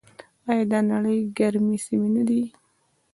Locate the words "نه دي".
2.15-2.41